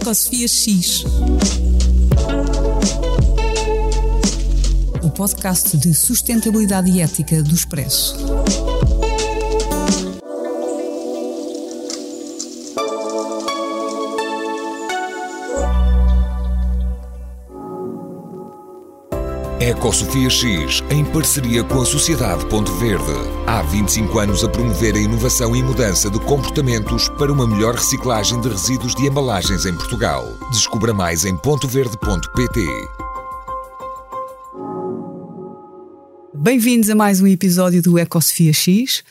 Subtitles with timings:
[0.00, 1.04] Ecosofia X.
[5.02, 8.16] O podcast de sustentabilidade e ética do Expresso.
[19.60, 23.02] Ecosofia X, em parceria com a Sociedade Ponto Verde.
[23.44, 28.40] Há 25 anos a promover a inovação e mudança de comportamentos para uma melhor reciclagem
[28.40, 30.32] de resíduos de embalagens em Portugal.
[30.52, 32.60] Descubra mais em pontoverde.pt.
[36.36, 39.02] Bem-vindos a mais um episódio do Ecosofia X.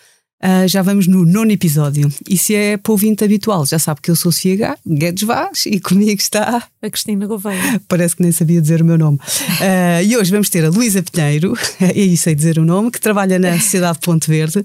[0.42, 2.10] Uh, já vamos no nono episódio.
[2.30, 6.22] E se é ouvinte habitual, já sabe que eu sou Ciega Guedes Vaz e comigo
[6.22, 7.82] está a Cristina Gouveia.
[7.88, 9.18] Parece que nem sabia dizer o meu nome.
[9.18, 13.00] Uh, e hoje vamos ter a Luísa Pinheiro, e aí sei dizer o nome, que
[13.00, 14.64] trabalha na Sociedade Ponte Verde uh,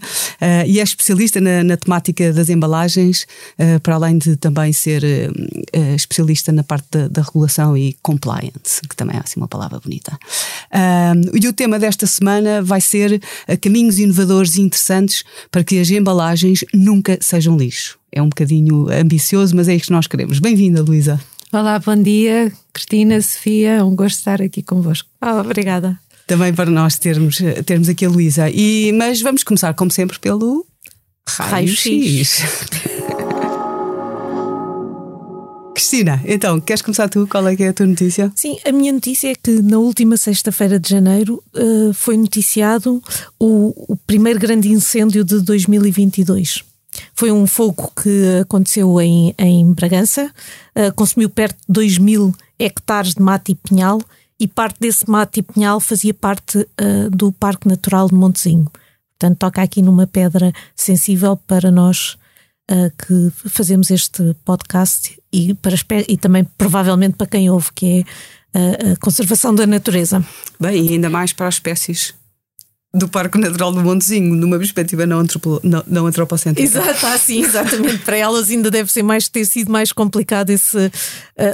[0.66, 3.26] e é especialista na, na temática das embalagens,
[3.82, 5.02] para além de também ser
[5.94, 10.16] especialista na parte da, da, regulação e compliance, que também é assim uma palavra bonita.
[11.34, 13.20] e o tema desta semana vai ser
[13.60, 17.98] caminhos inovadores e interessantes para que as embalagens nunca sejam lixo.
[18.10, 20.38] É um bocadinho ambicioso, mas é isto que nós queremos.
[20.38, 21.20] Bem-vinda, Luísa.
[21.54, 25.06] Olá, bom dia, Cristina, Sofia, é um gosto estar aqui convosco.
[25.22, 26.00] Oh, obrigada.
[26.26, 27.36] Também para nós termos,
[27.66, 28.44] termos aqui a Luísa.
[28.96, 30.66] Mas vamos começar, como sempre, pelo
[31.28, 32.40] raio-x.
[35.74, 37.26] Cristina, então, queres começar tu?
[37.26, 38.32] Qual é que é a tua notícia?
[38.34, 43.02] Sim, a minha notícia é que na última sexta-feira de janeiro uh, foi noticiado
[43.38, 46.64] o, o, primeiro grande incêndio de 2022.
[47.14, 50.30] Foi um fogo que aconteceu em, em Bragança,
[50.76, 54.00] uh, consumiu perto de 2 mil hectares de mata e pinhal
[54.38, 58.70] e parte desse mata e pinhal fazia parte uh, do Parque Natural de Montezinho.
[59.18, 62.16] Portanto, toca aqui numa pedra sensível para nós
[62.70, 65.76] uh, que fazemos este podcast e, para,
[66.08, 70.22] e também provavelmente para quem ouve, que é a conservação da natureza.
[70.60, 72.12] Bem, e ainda mais para as espécies
[72.94, 76.62] do Parque Natural do Montezinho, numa perspectiva não, antropo, não, não antropocêntrica.
[76.62, 77.98] Exato, assim, exatamente.
[78.04, 80.90] Para elas ainda deve ser mais, ter sido mais complicado esse, uh,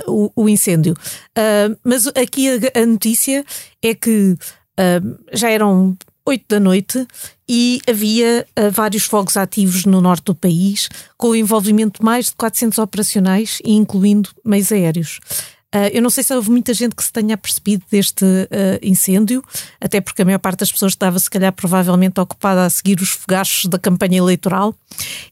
[0.07, 0.95] o, o, incêndio.
[0.95, 3.45] Uh, mas aqui a, a, notícia
[3.81, 4.37] é que
[4.81, 7.07] uh, já eram 8 da noite
[7.49, 12.37] e havia vários fogos ativos no norte do país, com o envolvimento de mais de
[12.37, 15.19] 400 operacionais, incluindo meios aéreos.
[15.75, 19.45] Uh, eu não sei se houve muita gente que se tenha percebido deste uh, incêndio,
[19.79, 23.11] até porque a maior parte das pessoas estava, se calhar, provavelmente ocupada a seguir os
[23.11, 24.75] fogachos da campanha eleitoral.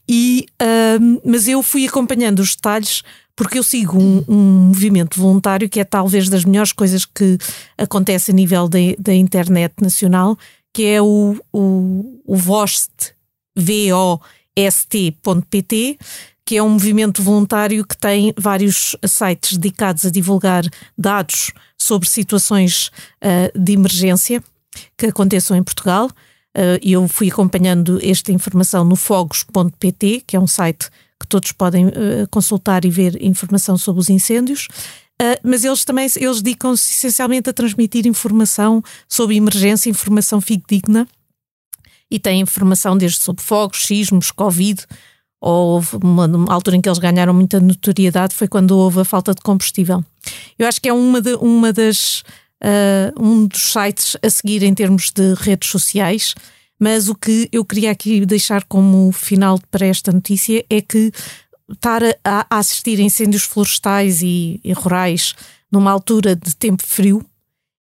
[0.07, 3.01] E, uh, mas eu fui acompanhando os detalhes
[3.35, 7.37] porque eu sigo um, um, movimento voluntário que é talvez das melhores coisas que
[7.77, 10.35] acontece a nível da internet nacional,
[10.73, 13.13] que é o, o, o VOST,
[13.55, 14.27] V-O-S-T.pt,
[16.47, 20.63] que é um movimento voluntário que tem vários sites dedicados a divulgar
[20.97, 22.89] dados sobre situações
[23.21, 24.41] uh, de emergência
[24.97, 26.07] que aconteçam em Portugal.
[26.07, 31.87] Uh, eu fui acompanhando esta informação no fogos.pt, que é um site que todos podem
[31.87, 31.91] uh,
[32.31, 34.69] consultar e ver informação sobre os incêndios.
[35.21, 41.05] Uh, mas eles também eles dedicam-se essencialmente a transmitir informação sobre emergência, informação fidedigna
[42.09, 44.85] e têm informação desde sobre fogos, sismos, Covid.
[45.39, 49.33] Houve uma, uma, altura em que eles ganharam muita notoriedade foi quando houve a falta
[49.33, 50.03] de combustível.
[50.57, 52.23] Eu acho que é uma, de, uma das
[52.63, 56.33] uh, um dos sites a seguir em termos de redes sociais.
[56.79, 61.11] Mas o que eu queria aqui deixar como final para esta notícia é que
[61.71, 65.33] estar a, a assistir incêndios florestais e, e, rurais
[65.71, 67.25] numa altura de tempo frio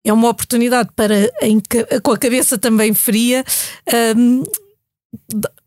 [0.03, 1.61] é uma oportunidade para, em,
[2.03, 3.45] com a cabeça também fria,
[4.17, 4.45] um,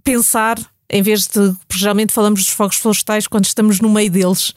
[0.02, 0.58] pensar,
[0.90, 1.56] em vez de.
[1.72, 4.54] Geralmente falamos dos fogos florestais quando estamos no meio deles.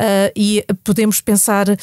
[0.00, 1.76] Uh, e podemos pensar uh,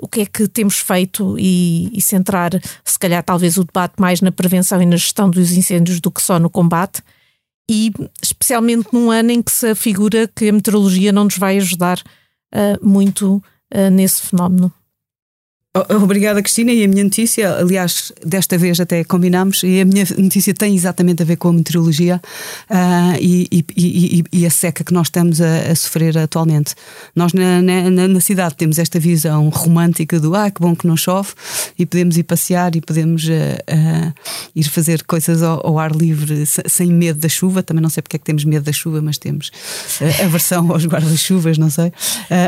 [0.00, 2.52] o que é que temos feito e, e, centrar,
[2.84, 6.22] se calhar, talvez o debate mais na prevenção e na gestão dos incêndios do que
[6.22, 7.02] só no combate
[7.68, 7.90] e
[8.22, 11.98] especialmente num ano em que se afigura que a meteorologia não nos vai ajudar
[12.54, 13.42] uh, muito
[13.90, 14.72] nesse fenómeno.
[15.74, 16.72] Obrigada, Cristina.
[16.72, 21.20] E a minha notícia, aliás, desta vez até combinámos, e a minha notícia tem exatamente
[21.20, 22.22] a ver com a meteorologia
[22.70, 26.76] uh, e, e, e, e, a seca que nós estamos a, a sofrer atualmente.
[27.16, 30.96] Nós na, na, na, cidade temos esta visão romântica do ah, que bom que não
[30.96, 31.30] chove,
[31.76, 34.14] e podemos ir passear e podemos uh, uh,
[34.54, 37.64] ir fazer coisas ao, ao, ar livre sem medo da chuva.
[37.64, 39.50] Também não sei porque é que temos medo da chuva, mas temos
[40.24, 41.92] aversão aos guarda-chuvas, não sei.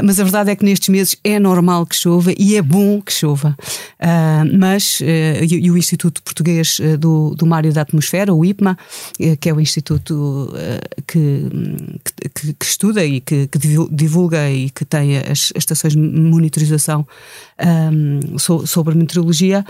[0.04, 3.15] mas a verdade é que nestes meses é normal que chova e é bom que
[3.16, 3.56] chova.
[4.00, 8.44] Uh, mas, uh, e, e, o Instituto Português do, do Mar e da Atmosfera, o
[8.44, 8.76] IPMA,
[9.40, 10.52] que é o instituto
[11.06, 11.48] que,
[12.34, 13.58] que, que, estuda e que, que,
[13.90, 17.06] divulga e que tem as, estações de monitorização
[17.92, 19.64] um, so, sobre meteorologia,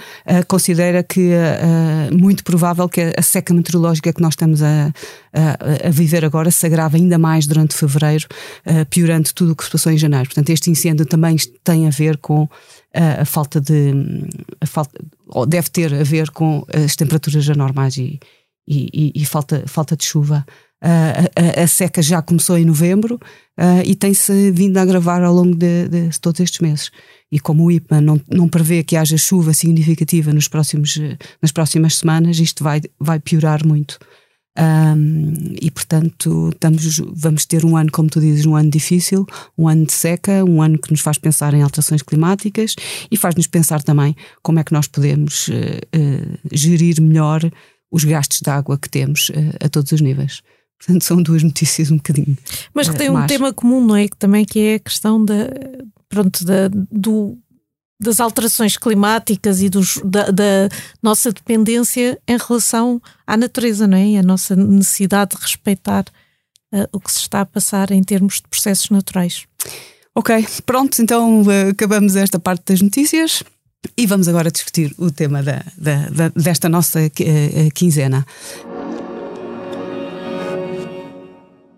[0.49, 4.93] considera que é muito provável que a seca meteorológica que nós estamos a,
[5.39, 8.27] a, a viver agora se agrava ainda mais durante fevereiro,
[8.91, 10.27] piorando tudo o que se passou em janeiro.
[10.27, 12.49] Portanto, este incêndio também tem a ver com
[12.95, 13.93] a, a falta de.
[14.61, 14.99] A falta,
[15.29, 18.19] ou deve ter a ver com as temperaturas anormais e,
[18.67, 20.45] e, e, e falta, falta de chuva.
[20.81, 25.35] A, a, a, seca já começou em novembro uh, e tem-se vindo a agravar ao
[25.35, 26.91] longo de, de, todos estes meses.
[27.33, 31.01] E como o IPMA não, não prevê que haja chuva significativa nos próximos,
[31.41, 33.99] nas próximas semanas, isto vai, vai piorar muito.
[34.59, 39.27] Um, e portanto estamos, vamos ter um ano, como tu dizes, um ano difícil,
[39.57, 42.75] um ano de seca, um ano que nos faz pensar em alterações climáticas
[43.11, 47.43] e faz-nos pensar também como é que nós podemos uh, uh, gerir melhor
[47.91, 50.41] os gastos de água que temos uh, a todos os níveis.
[50.79, 52.37] Portanto, são duas notícias um bocadinho.
[52.73, 54.09] Mas que tem um tema comum, não é?
[54.09, 55.51] Que também que é a questão da,
[56.09, 57.39] pronto, da, do
[57.99, 60.69] das alterações climáticas e dos, da, da,
[61.03, 64.07] nossa dependência em relação à natureza, não é?
[64.07, 66.05] E a nossa necessidade de respeitar
[66.73, 69.45] uh, o que se está a passar em termos de processos naturais.
[70.15, 73.43] Ok, pronto, então uh, acabamos esta parte das notícias
[73.97, 78.27] e vamos agora discutir o tema da, da, desta nossa uh, quinzena.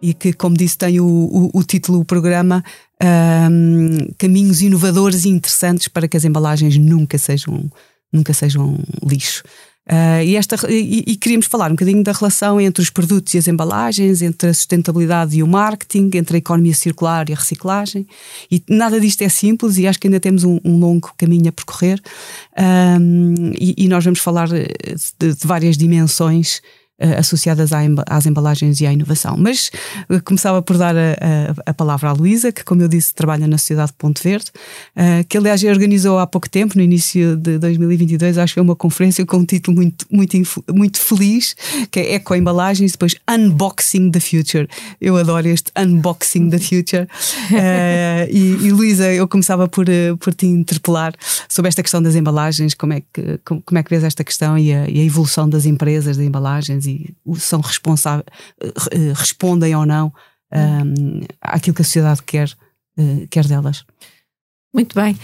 [0.01, 2.63] E que, como disse, tem o, o, o título do programa
[3.51, 7.71] um, Caminhos inovadores e interessantes para que as embalagens nunca sejam,
[8.13, 9.43] nunca sejam lixo.
[9.89, 13.39] Uh, e, esta, e, e, queríamos falar um bocadinho da relação entre os produtos e
[13.39, 18.07] as embalagens, entre a sustentabilidade e o marketing, entre a economia circular e a reciclagem.
[18.51, 21.53] E nada disto é simples e acho que ainda temos um, um longo caminho a
[21.53, 21.99] percorrer.
[23.01, 24.67] Um, e, e, nós vamos falar de,
[25.19, 26.61] de várias dimensões
[27.19, 27.71] associadas
[28.07, 29.37] às embalagens e à inovação.
[29.37, 29.71] Mas
[30.11, 33.47] uh, começava por dar a, a, a palavra à Luísa, que, como eu disse, trabalha
[33.47, 34.47] na Sociedade Ponto Verde,
[34.97, 38.77] uh, que aliás organizou há pouco tempo, no início de 2022, acho que foi uma
[38.77, 40.37] conferência com um título muito, muito,
[40.75, 41.55] muito feliz,
[41.91, 44.69] que é Eco Embalagens, depois Unboxing the Future.
[45.01, 47.07] Eu adoro este Unboxing the Future.
[48.31, 49.87] e, e Luísa, eu começava por,
[50.19, 51.15] por te interpelar
[51.49, 54.59] sobre esta questão das embalagens, como é que, como, como é que vês esta questão
[54.59, 58.27] e a, e a evolução das empresas de embalagens e são responsáveis,
[58.91, 60.13] eh, respondem ou não
[60.53, 62.49] um, àquilo que a sociedade quer,
[62.99, 63.85] uh, quer delas.
[64.73, 65.15] Muito bem.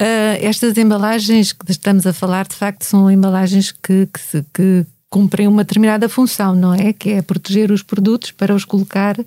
[0.00, 5.46] Uh, estas embalagens que estamos a falar, de facto, são embalagens que, que, que, cumprem
[5.46, 6.92] uma determinada função, não é?
[6.92, 9.24] Que é proteger os produtos para os colocar uh,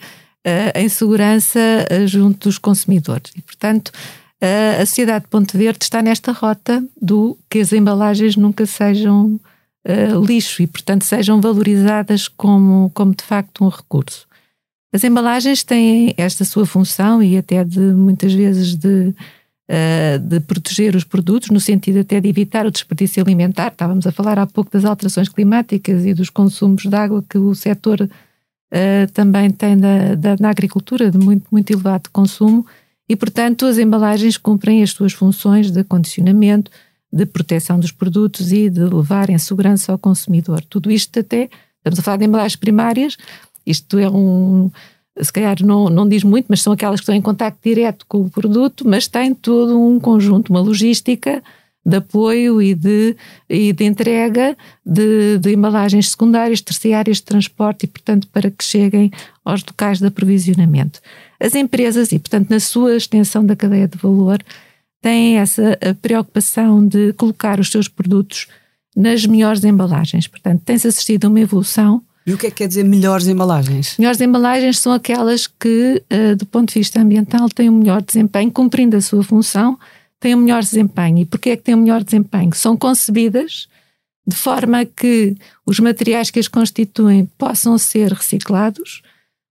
[0.75, 1.59] em segurança
[2.05, 3.31] junto dos consumidores.
[3.37, 3.93] E, portanto,
[4.81, 9.39] a Sociedade de Ponte Verde está nesta rota do que as embalagens nunca sejam
[9.87, 14.27] uh, lixo e, portanto, sejam valorizadas como, como de facto um recurso.
[14.93, 19.13] As embalagens têm esta sua função e até de muitas vezes de,
[19.69, 23.67] uh, de proteger os produtos, no sentido até de evitar o desperdício alimentar.
[23.67, 27.53] Estávamos a falar há pouco das alterações climáticas e dos consumos de água que o
[27.55, 32.65] setor uh, também tem da, da, na agricultura, de muito, muito elevado consumo,
[33.09, 36.69] e portanto as embalagens cumprem as suas funções de condicionamento,
[37.17, 40.63] de proteção dos produtos e de levar em segurança ao consumidor.
[40.69, 43.17] Tudo isto até, estamos a falar de embalagens primárias,
[43.65, 44.69] isto é um,
[45.19, 48.21] se calhar não, não diz muito, mas são aquelas que estão em contato direto com
[48.21, 51.41] o produto, mas tem todo um conjunto, uma logística
[51.83, 53.15] de apoio e de,
[53.49, 59.09] e de entrega de, de embalagens secundárias, terciárias de transporte e, portanto, para que cheguem
[59.43, 60.99] aos locais de aprovisionamento.
[61.39, 64.39] As empresas, e portanto, na sua extensão da cadeia de valor,
[65.07, 68.47] têm essa preocupação de colocar os seus produtos
[68.93, 70.27] nas melhores embalagens.
[70.27, 72.03] Portanto, tem-se assistido a uma evolução.
[72.25, 73.95] E o que é que quer dizer melhores embalagens?
[73.97, 78.51] Melhores embalagens são aquelas que, uh, do ponto de vista ambiental, têm um melhor desempenho,
[78.51, 79.79] cumprindo a sua função,
[80.19, 81.19] têm um melhor desempenho.
[81.19, 82.53] E porquê é que têm um melhor desempenho?
[82.53, 83.69] São concebidas
[84.27, 89.01] de forma que os materiais que as constituem possam ser reciclados,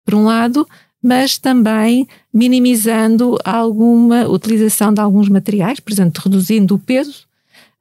[0.04, 0.66] por um lado,
[1.04, 7.26] mas também minimizando alguma utilização de alguns materiais, por exemplo, reduzindo o peso,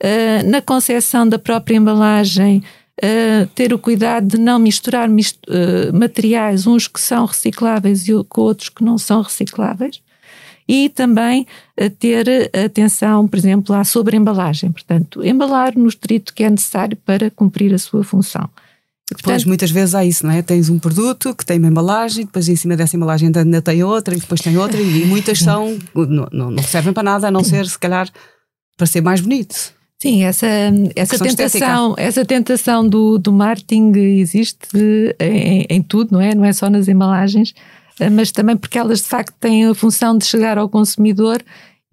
[0.03, 2.61] uh, na concepção da própria embalagem,
[3.01, 8.11] uh, ter o cuidado de não misturar mist uh, materiais, uns que são recicláveis e
[8.27, 10.01] com outros que não são recicláveis,
[10.67, 11.45] e também
[11.99, 17.73] ter atenção, por exemplo, à sobreembalagem, portanto, embalar no estrito que é necessário para cumprir
[17.73, 18.49] a sua função.
[19.11, 20.41] Depois, muitas vezes há isso, não é?
[20.41, 24.15] Tens um produto que tem uma embalagem, depois em cima dessa embalagem ainda tem outra,
[24.15, 27.65] e depois tem outra, e muitas são, não, não servem para nada, a não ser,
[27.67, 28.09] se calhar,
[28.77, 29.73] para ser mais bonito.
[30.01, 30.47] Sim, essa,
[30.95, 34.67] essa tentação, essa tentação do, do marketing existe
[35.19, 36.35] em, em, tudo, não é?
[36.35, 37.53] Não é só nas embalagens,
[37.99, 41.41] eh, mas também porque elas de facto têm a função de chegar ao consumidor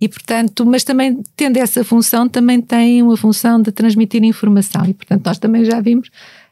[0.01, 4.85] e, portanto, mas também tendo essa função, também têm uma função de transmitir informação.
[4.87, 6.11] E, portanto, nós também já vimos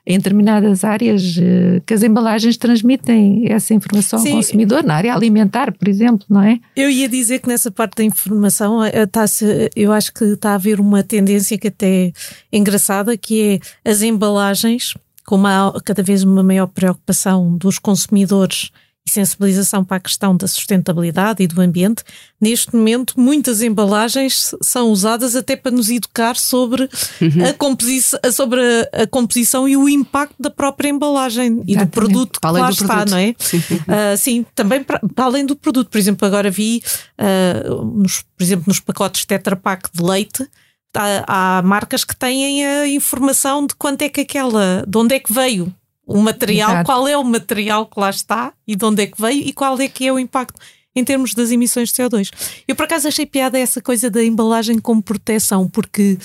[0.08, 4.30] em determinadas áreas eh, que as embalagens transmitem essa informação Sim.
[4.30, 6.58] ao consumidor, na área alimentar, por exemplo, não é?
[6.74, 10.54] Eu ia dizer que nessa parte da informação está eh, eu acho que está a
[10.54, 12.10] haver uma tendência que até
[12.50, 14.94] é engraçada, que é as embalagens,
[15.26, 18.70] com uma, cada vez uma maior preocupação dos consumidores
[19.08, 22.04] e sensibilização para a questão da sustentabilidade e do ambiente,
[22.40, 26.88] neste momento muitas embalagens são usadas até para nos educar sobre,
[27.20, 27.46] uhum.
[27.48, 32.40] a, composição, sobre a, a, composição e o impacto da própria embalagem e do produto
[32.40, 33.10] que lá está, produto.
[33.10, 33.34] não é?
[33.38, 35.88] Sim, uh, sim também para, para, além do produto.
[35.88, 36.82] Por exemplo, agora vi,
[37.18, 40.46] uh, nos, por exemplo, nos pacotes Tetra Pak de leite,
[40.94, 45.20] há, há marcas que têm a informação de quanto é que aquela, de onde é
[45.20, 45.72] que veio
[46.08, 46.86] o material, Exato.
[46.86, 49.78] qual é o material que lá está e de onde é que veio e qual
[49.78, 50.58] é que é o impacto
[50.96, 52.30] em termos das emissões de CO2.
[52.66, 56.18] Eu por acaso achei piada essa coisa da embalagem como proteção, porque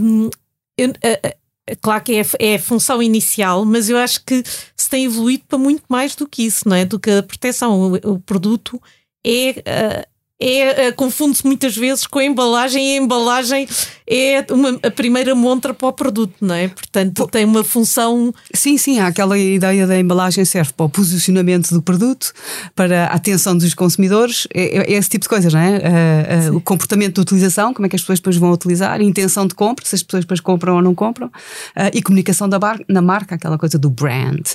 [0.00, 0.30] um,
[0.78, 4.44] eu, uh, claro que é, é, a função inicial, mas eu acho que
[4.76, 6.84] se tem evoluído para muito mais do que isso, não é?
[6.84, 7.92] Do que a proteção.
[7.92, 8.80] O, o produto
[9.26, 13.68] é, uh, é, é confunde-se muitas vezes com a embalagem e a embalagem
[14.06, 16.68] é uma, a primeira montra para o produto, não é?
[16.68, 18.34] Portanto, tem uma função.
[18.52, 22.32] Sim, sim, há aquela ideia da embalagem serve para o posicionamento do produto,
[22.74, 26.48] para a atenção dos consumidores, é, é, é esse tipo de coisas, não é?
[26.48, 29.46] Uh, uh, o comportamento de utilização, como é que as pessoas depois vão utilizar, intenção
[29.46, 32.80] de compra, se as pessoas depois compram ou não compram, uh, e comunicação da bar
[32.88, 34.46] na marca, aquela coisa do brand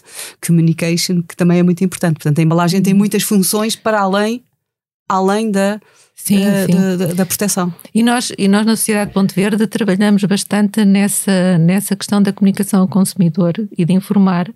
[0.45, 2.15] communication, que também é muito importante.
[2.15, 4.43] Portanto, a embalagem tem muitas funções para além
[5.07, 5.79] além da,
[6.15, 6.97] sim, uh, sim.
[6.97, 7.73] Da, da, proteção.
[7.93, 12.81] E nós, e nós na Sociedade Ponte Verde trabalhamos bastante nessa, nessa questão da comunicação
[12.81, 14.51] ao consumidor e de informar,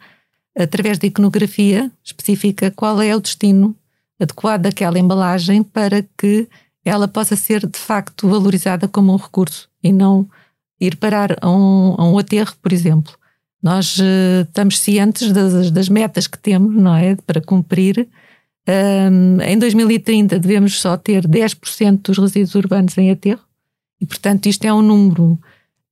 [0.57, 3.75] através da iconografia específica, qual é o destino
[4.19, 6.47] adequado daquela embalagem para que
[6.83, 10.27] ela possa ser de facto valorizada como um recurso e não
[10.79, 13.13] ir parar a um, a um aterro, por exemplo.
[13.61, 17.15] Nós uh, estamos cientes das, das metas que temos, não é?
[17.15, 18.07] Para cumprir
[18.69, 23.41] um, em 2030 devemos só ter 10% dos resíduos urbanos em aterro,
[23.99, 25.39] e portanto isto é um número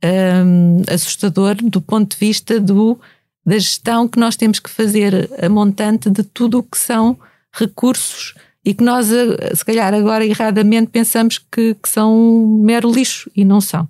[0.05, 2.99] um, assustador do ponto de vista do,
[3.43, 7.17] da gestão que nós temos que fazer a montante de tudo o que são
[7.51, 13.45] recursos e que nós, se calhar agora erradamente, pensamos que, que são mero lixo e
[13.45, 13.87] não são.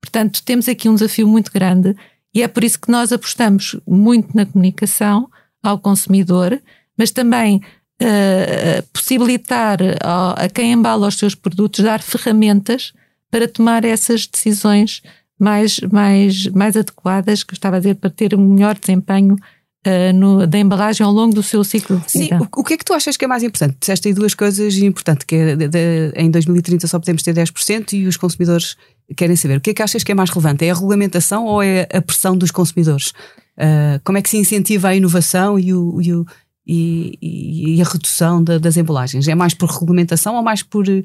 [0.00, 1.96] Portanto, temos aqui um desafio muito grande
[2.34, 5.30] e é por isso que nós apostamos muito na comunicação
[5.62, 6.60] ao consumidor,
[6.98, 7.62] mas também
[8.02, 12.92] uh, possibilitar a, a quem embala os seus produtos dar ferramentas
[13.30, 15.02] para tomar essas decisões
[15.38, 20.12] mais, mais, mais adequadas, que eu estava a dizer, para ter um melhor desempenho uh,
[20.14, 22.38] no, da embalagem ao longo do seu ciclo de vida.
[22.38, 23.76] Sim, o, o, que é que tu achas que é mais importante?
[23.78, 27.92] Disseste aí duas coisas importantes, que é de, de, em 2030 só podemos ter 10%
[27.92, 28.76] e os consumidores
[29.16, 29.58] querem saber.
[29.58, 30.64] O que é que achas que é mais relevante?
[30.64, 33.12] É a regulamentação ou é a pressão dos consumidores?
[33.58, 36.26] Uh, como é que se incentiva a inovação e o, e o
[36.66, 39.28] e, e, a redução da, das embalagens?
[39.28, 41.04] É mais por regulamentação ou mais por uh,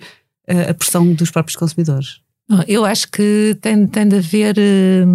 [0.69, 2.19] a pressão dos próprios consumidores?
[2.67, 5.05] Eu acho que tem, tem de haver eh,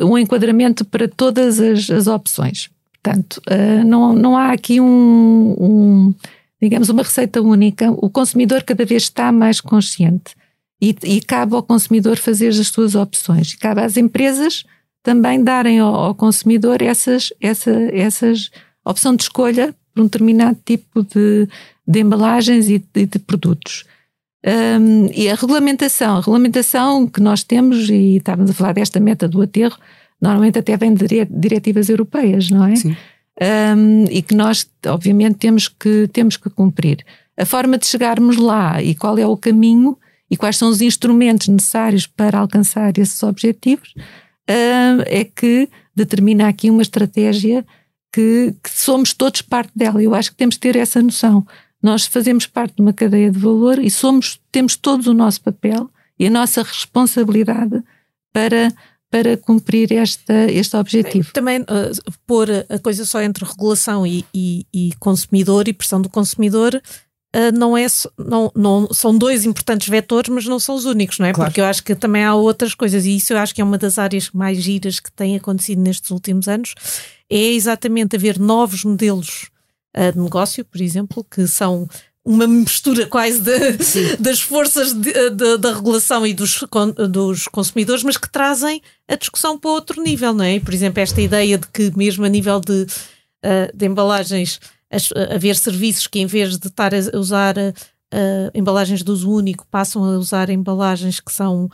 [0.00, 2.70] um enquadramento para todas as, as opções.
[3.00, 6.14] Portanto, uh, não, não há aqui um, um,
[6.60, 7.90] digamos, uma receita única.
[7.92, 10.34] O consumidor cada vez está mais consciente
[10.80, 13.52] e, e cabe ao consumidor fazer as suas opções.
[13.52, 14.64] E cabe às empresas
[15.04, 18.50] também darem ao, ao consumidor essas, essa, essas
[18.84, 21.48] opção de escolha por um determinado tipo de,
[21.86, 23.84] de embalagens e de, de produtos.
[24.44, 29.28] Um, e a regulamentação, a regulamentação que nós temos, e estávamos a falar desta meta
[29.28, 29.78] do aterro,
[30.20, 32.76] normalmente até vem de diretivas europeias, não é?
[32.76, 32.96] Sim.
[33.40, 37.04] Um, e que nós, obviamente, temos que, temos que cumprir.
[37.36, 39.96] A forma de chegarmos lá e qual é o caminho
[40.30, 46.70] e quais são os instrumentos necessários para alcançar esses objetivos uh, é que determina aqui
[46.70, 47.64] uma estratégia
[48.12, 50.02] que, que, somos todos parte dela.
[50.02, 51.46] Eu acho que temos que ter essa noção.
[51.82, 55.90] Nós fazemos parte de uma cadeia de valor e somos, temos todos o nosso papel
[56.18, 57.82] e a nossa responsabilidade
[58.32, 58.72] para,
[59.10, 61.32] para cumprir esta, este objetivo.
[61.32, 66.08] Também uh, pôr a coisa só entre regulação e, e, e consumidor e pressão do
[66.08, 66.80] consumidor
[67.34, 67.86] Uh, não é
[68.18, 71.32] não, não são dois importantes vetores, mas não são os únicos, não é?
[71.32, 71.50] Claro.
[71.50, 73.78] Porque eu acho que também há outras coisas e isso eu acho que é uma
[73.78, 76.74] das áreas mais giras que tem acontecido nestes últimos anos,
[77.32, 79.50] é exatamente haver novos modelos
[79.96, 81.88] uh, de negócio, por exemplo, que são
[82.24, 86.62] uma mistura quase de, das forças de, de, da regulação e dos,
[87.10, 90.60] dos consumidores, mas que trazem a discussão para outro nível, não é?
[90.60, 92.86] Por exemplo, esta ideia de que mesmo a nível de,
[93.44, 94.60] uh, de embalagens
[95.34, 97.54] haver serviços que em vez de estar a usar
[98.52, 101.70] embalagens de uso único passam a usar embalagens que são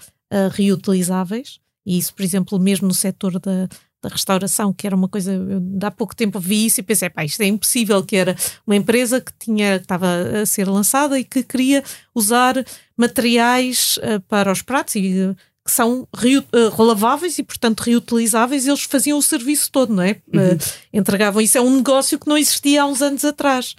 [0.53, 3.67] reutilizáveis e isso, por exemplo, mesmo no setor da,
[4.03, 7.25] da restauração, que era uma coisa, eu há pouco tempo vi isso e pensei, pá,
[7.25, 8.37] isto é impossível, que era
[8.67, 10.07] uma empresa que tinha, que estava
[10.43, 11.83] a ser lançada e que queria
[12.15, 12.55] usar
[12.97, 18.85] materiais uh, para os pratos e uh, que são uh, relaváveis e, portanto, reutilizáveis, eles
[18.85, 20.17] faziam o serviço todo, não é?
[20.33, 20.59] Uhum.
[20.93, 21.43] entregavam.
[21.43, 23.75] Isso é um negócio que não existia há uns anos atrás.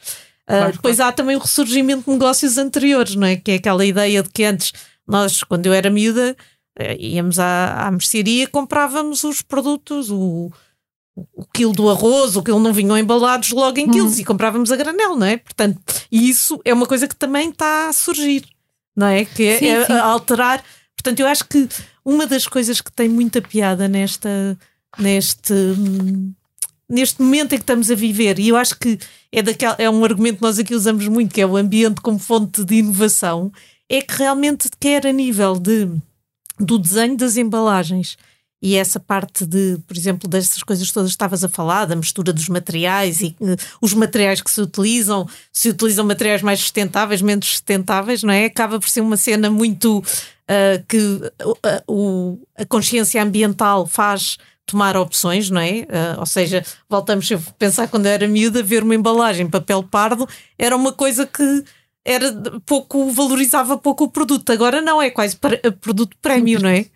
[0.46, 1.10] Claro, depois claro.
[1.10, 3.36] há também o ressurgimento de negócios anteriores, não é?
[3.36, 4.74] Que é aquela ideia de que antes,
[5.08, 6.36] nós, quando eu era miúda, eh,
[7.00, 10.52] íamos à, à mercearia comprávamos os produtos, o,
[11.16, 14.22] o quilo do arroz, o quilo não vinham embalados logo em quilos hum.
[14.22, 15.38] e comprávamos a granel, não é?
[15.38, 15.80] Portanto,
[16.12, 18.46] isso é uma coisa que também está a surgir,
[18.96, 19.26] não é?
[19.26, 19.94] Que é, sim, é sim.
[19.94, 20.64] alterar.
[20.96, 21.68] Portanto, eu acho que
[22.04, 24.58] uma das coisas que tem muita piada nesta,
[24.98, 25.54] neste,
[26.90, 28.98] neste momento em que estamos a viver, e eu acho que
[29.32, 32.20] é, daquela, é um argumento que nós aqui usamos muito, que é o ambiente como
[32.20, 33.52] fonte de inovação,
[33.88, 35.90] é que realmente quer a nível de
[36.60, 38.18] do desenho das embalagens.
[38.62, 42.34] E essa parte de, por exemplo, dessas coisas todas que estavas a falar, da mistura
[42.34, 47.48] dos materiais e uh, os materiais que se utilizam, se utilizam materiais mais sustentáveis, menos
[47.48, 48.46] sustentáveis, não é?
[48.46, 50.98] Acaba por ser uma cena muito uh, que
[51.88, 55.88] uh, a consciência ambiental faz tomar opções, não é?
[56.20, 60.30] ou seja, voltamos a pensar quando eu era miúda, ver uma embalagem em papel pardo
[60.60, 61.64] era uma coisa que
[62.10, 64.52] era pouco, valorizava pouco o produto.
[64.52, 66.88] Agora não, é quase eh, produto prémio, não é?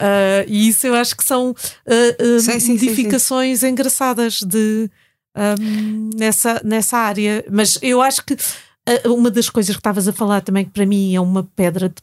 [0.00, 4.88] Uh, e isso eu acho que são uh, uh, sim, sim, modificações sim, engraçadas de,
[5.36, 7.44] um, nessa, nessa área.
[7.50, 8.36] Mas eu acho que
[9.06, 12.02] uma das coisas que estavas a falar também, que para mim é uma pedra de,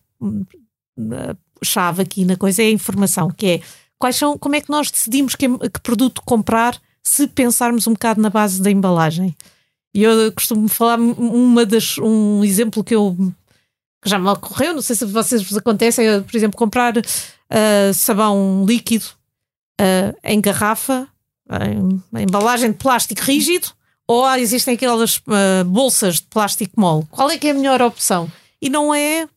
[1.64, 3.62] chave aqui na coisa, é a informação, que é
[3.98, 8.22] quais são, como é que nós decidimos que, que produto comprar se pensarmos um bocado
[8.22, 9.36] na base da embalagem.
[9.94, 13.18] E eu costumo falar uma das, um exemplo que eu
[14.02, 17.94] que já me ocorreu, não sei se vocês vos acontece, é, por exemplo, comprar uh,
[17.94, 19.06] sabão líquido
[19.82, 21.08] uh, em garrafa,
[21.50, 23.74] em, em, embalagem de plástico rígido,
[24.08, 27.06] ou existem aquelas uh, bolsas de plástico mole.
[27.12, 28.32] Qual é que é a melhor opção?
[28.62, 29.28] E não é,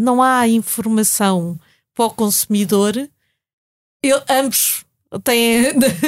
[0.00, 1.58] não há informação
[1.94, 2.94] para o consumidor.
[4.02, 4.84] Eu, ambos
[5.20, 5.64] têm,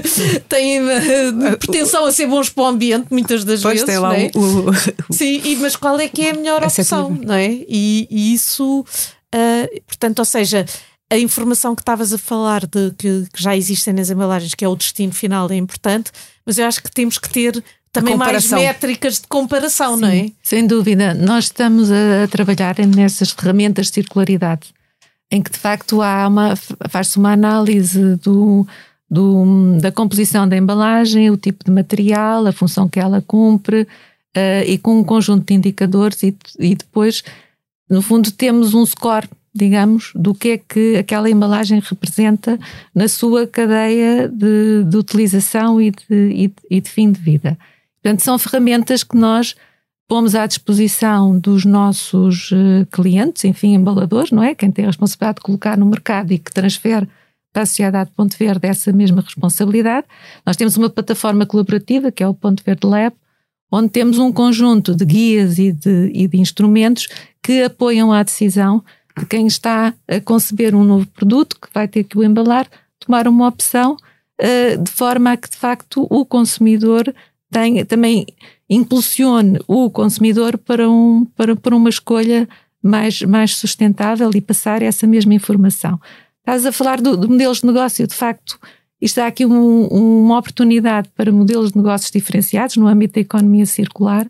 [0.49, 3.87] têm uh, pretensão a ser bons para o ambiente, muitas das pois vezes.
[3.87, 4.31] Tem lá é?
[4.35, 4.73] o, o,
[5.13, 7.51] Sim, e, mas qual é que é a melhor é opção, não é?
[7.69, 10.65] E, e isso, uh, portanto, ou seja,
[11.11, 14.69] a informação que estavas a falar de que, que, já existem nas embalagens, que é
[14.69, 16.11] o destino final, é importante,
[16.45, 17.63] mas eu acho que temos que ter
[17.93, 20.31] também mais métricas de comparação, Sim, não é?
[20.43, 21.15] Sem dúvida.
[21.15, 24.75] Nós estamos a, a trabalhar nessas ferramentas de circularidade,
[25.31, 26.57] em que de facto há uma
[26.89, 28.67] faz-se uma análise do
[29.15, 34.65] do, da composição da embalagem, o tipo de material, a função que ela cumpre, uh,
[34.67, 37.23] e com um conjunto de indicadores, e, e depois,
[37.89, 42.59] no fundo, temos um score, digamos, do que é que aquela embalagem representa
[42.93, 47.57] na sua cadeia de, de utilização e de, e, e de fim de vida.
[48.03, 49.55] Portanto, são ferramentas que nós
[50.09, 54.57] pomos à disposição dos nossos uh, clientes, enfim, embaladores, não é?
[54.57, 57.09] Quem tem a responsabilidade de colocar no mercado e que transfere
[57.55, 60.09] para a Sociedade Ponto Verde essa mesma responsabilidade.
[60.45, 63.15] Nós temos uma plataforma colaborativa, que é o Ponto Verde Lab,
[63.71, 67.09] onde temos um conjunto de guias e de, e de instrumentos
[67.41, 68.85] que apoiam a decisão
[69.17, 72.67] de quem está a conceber um novo produto, que vai ter que o embalar,
[72.99, 73.97] tomar uma opção,
[74.43, 77.15] uh, de forma a que, de facto, o consumidor
[77.53, 78.27] tenha, também
[78.69, 82.49] impulsione o consumidor para, um, para, para uma escolha
[82.83, 86.01] mais, mais sustentável e passar essa mesma informação.
[86.45, 88.61] Estás a falar do, de modelos de negócio, de facto,
[89.01, 93.65] isto há aqui um, uma oportunidade para modelos de negócios diferenciados no âmbito da economia
[93.65, 94.27] circular.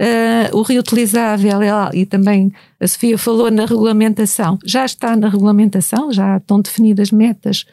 [0.00, 1.60] Uh, o reutilizável
[1.92, 7.66] e também a Sofia falou na regulamentação, já está na regulamentação, já estão definidas metas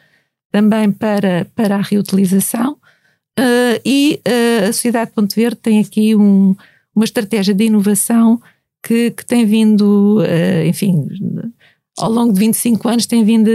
[0.52, 2.72] também para, para a reutilização
[3.38, 6.54] uh, e uh, a Sociedade Ponto Verde tem aqui um,
[6.94, 8.40] uma estratégia de inovação
[8.86, 10.22] que, que tem vindo,
[10.66, 11.06] enfim,
[12.00, 13.48] ao longo de 25 anos tem vindo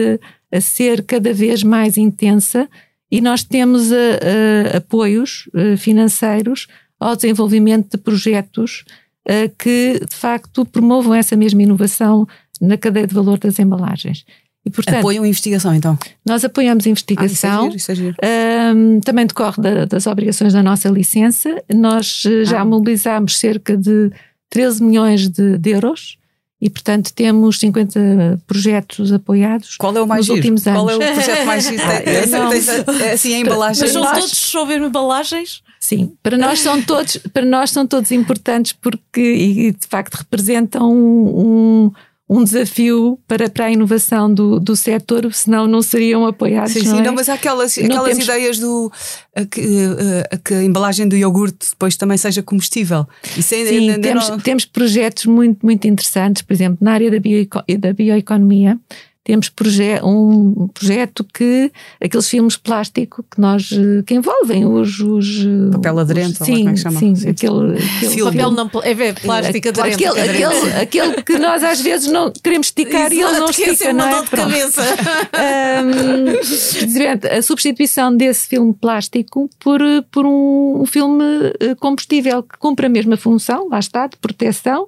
[0.51, 2.69] a, a ser cada vez mais intensa
[3.11, 6.67] e nós temos a, a, apoios eh, financeiros
[6.99, 8.83] ao desenvolvimento de projetos
[9.27, 12.27] eh, que de facto promovam essa mesma inovação
[12.59, 14.25] na cadeia de valor das embalagens.
[14.65, 15.97] E, portanto, Apoiam a investigação, então?
[16.25, 17.69] Nós apoiamos a investigação.
[17.71, 18.73] Ah, isso é giro, isso é.
[18.73, 21.63] Um, também decorre da, das obrigações da nossa licença.
[21.71, 22.65] Nós eh, já ah.
[22.65, 24.11] mobilizámos cerca de
[24.49, 26.17] 13 milhões de, de euros
[26.65, 29.75] e, portanto, temos 50 projetos apoiados.
[29.77, 30.37] Qual é o mais nos giro?
[30.37, 30.81] últimos anos.
[30.81, 31.83] Qual é o projeto mais giro?
[31.85, 32.49] Ah, não.
[32.49, 32.67] Tens,
[33.13, 33.83] assim, a embalagem.
[33.83, 35.61] Mas são nós- todos sobre embalagens?
[35.79, 40.91] Sim, para nós são todos, para nós são todos importantes porque e, de facto representam
[40.91, 41.27] um,
[41.85, 41.91] um,
[42.27, 46.73] um desafio para, para a inovação do, do setor, senão não seriam apoiados.
[46.73, 47.03] Sim, não sim, é?
[47.03, 48.91] não, mas há aquelas, Não aquelas temos- ideias do
[49.35, 53.05] a que, a, a que a embalagem do iogurte depois também seja comestível.
[53.37, 57.11] Isso ainda, Sim, ainda temos, não- temos projetos muito, muito interessantes, por exemplo, na área
[57.11, 58.79] da, bioeco- da bioeconomia.
[59.25, 65.39] Temos proje um projeto que aqueles filmes plástico que nós eh, que envolvem os, os
[65.43, 66.99] eh, Papel aderente, os, sim, como é que chama?
[66.99, 67.29] sim, Sim.
[67.29, 68.23] aquele, aquele.
[68.23, 70.05] Papel não, é ver, plástico aderente.
[70.05, 73.89] aquele, aquele, aquele que nós às vezes não queremos esticar e ele não Exato, estica,
[73.89, 74.21] é não é?
[74.21, 74.47] de Pronto.
[74.51, 74.81] cabeça.
[76.37, 81.23] Precisamente, a substituição desse filme plástico por, por um, um filme
[81.59, 84.87] eh, combustível que cumpre a mesma função, lá está, de proteção,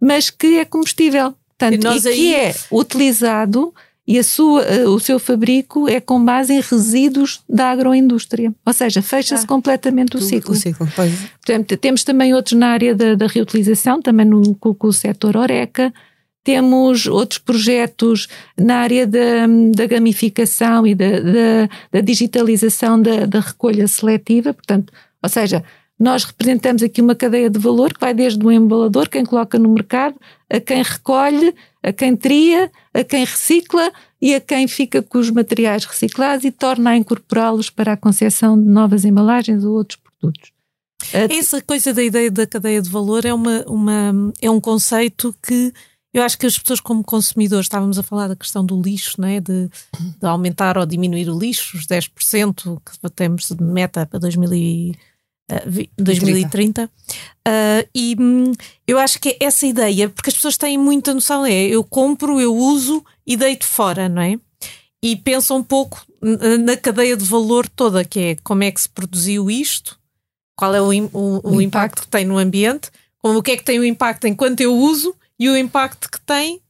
[0.00, 1.34] mas que é combustível.
[1.58, 3.72] Portanto, E e aí- que é utilizado
[4.06, 8.54] e a sua, eh, o seu fabrico é com base em resíduos da agroindústria.
[8.64, 9.48] Ou seja, fecha-se Ah.
[9.48, 10.52] completamente o ciclo.
[10.52, 11.12] O ciclo, pois.
[11.44, 15.36] Portanto, temos também outros na área da, da reutilização, também no, com, com o setor
[15.36, 15.92] Oreca.
[16.44, 23.40] Temos outros projetos na área da, da gamificação e da, da, da digitalização da, da
[23.40, 24.54] recolha seletiva.
[24.54, 25.64] Portanto, ou seja,
[25.98, 29.68] nós representamos aqui uma cadeia de valor que vai desde o embalador, quem coloca no
[29.68, 30.16] mercado,
[30.50, 35.30] a quem recolhe, a quem tria, a quem recicla e a quem fica com os
[35.30, 40.52] materiais reciclados e torna a incorporá-los para a concepção de novas embalagens ou outros produtos.
[41.12, 45.72] Essa coisa da ideia da cadeia de valor é, uma, uma, é um conceito que
[46.12, 49.28] eu acho que as pessoas, como consumidores, estávamos a falar da questão do lixo, não
[49.28, 49.38] é?
[49.38, 49.68] de,
[50.18, 54.94] de aumentar ou diminuir o lixo, os 10% que temos de meta para 2000
[55.48, 56.90] e, eh, vi- 2030.
[57.46, 58.52] Ah, e hum,
[58.86, 62.54] eu acho que essa ideia, porque as pessoas têm muita noção, é eu compro, eu
[62.56, 64.38] uso e deito fora, não é?
[65.02, 68.80] E pensam um pouco n- na cadeia de valor toda, que é como é que
[68.80, 69.98] se produziu isto,
[70.56, 73.56] qual é o, o- o O impacto que tem no ambiente, como o que é
[73.56, 76.60] que tem o impacto enquanto eu uso e o impacto que tem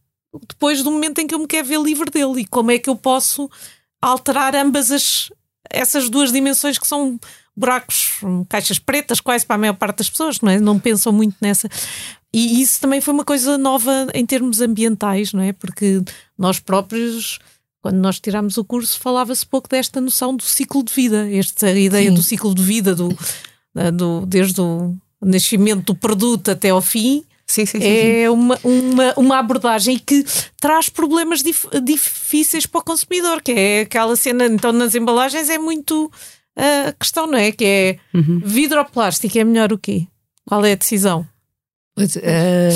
[0.49, 2.91] depois do momento em que eu me quero ver livre dele e como é que
[2.91, 3.49] eu posso
[4.03, 5.31] alterar ambas as
[5.71, 7.19] essas duas dimensões que são
[7.57, 10.61] buracos, caixas pretas, quase para a maior parte das pessoas, não é?
[10.61, 11.69] Não pensam muito nessa.
[12.33, 15.53] E isso também foi uma coisa nova em termos ambientais, não é?
[15.53, 16.03] Porque
[16.37, 17.39] nós próprios,
[17.81, 22.11] quando nós tirámos o curso, falava-se pouco desta noção do ciclo de vida, esta ideia
[22.11, 22.15] Sim.
[22.15, 23.09] do ciclo de vida, do,
[23.95, 29.39] do, desde o nascimento do produto até ao fim, Sim, sim, é uma, uma, uma
[29.39, 30.27] abordagem que
[30.61, 35.57] traz problemas dif- difíceis para o consumidor, que é aquela cena, então nas embalagens é
[35.57, 36.11] muito
[36.57, 37.53] a questão, não é?
[37.53, 38.41] Que é Uhum.
[38.45, 40.07] vidro ou plástico, é melhor o quê?
[40.47, 41.27] Qual é a decisão?
[42.23, 42.69] Eh,